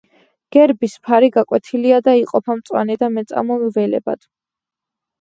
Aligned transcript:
გერბის 0.55 0.95
ფარი 1.09 1.29
გაკვეთილია 1.35 2.01
და 2.09 2.17
იყოფა 2.23 2.59
მწვანე 2.65 2.99
და 3.05 3.13
მეწამულ 3.21 3.71
ველებად. 3.81 4.31